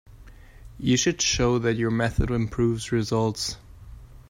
[0.79, 3.57] You should show that your method improves results.